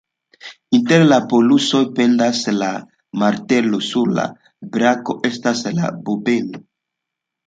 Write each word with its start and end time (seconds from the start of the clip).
Inter 0.75 1.03
la 1.09 1.17
polusoj 1.33 1.81
pendas 1.99 2.39
la 2.55 2.69
martelo, 3.23 3.81
sur 3.89 4.09
la 4.21 4.23
brako 4.77 5.15
estas 5.31 5.63
la 5.81 5.91
bobeno. 6.09 6.63